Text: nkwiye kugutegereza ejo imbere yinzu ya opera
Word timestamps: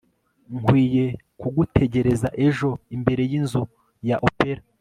nkwiye 0.57 1.05
kugutegereza 1.39 2.27
ejo 2.47 2.69
imbere 2.95 3.21
yinzu 3.31 3.63
ya 4.09 4.15
opera 4.27 4.61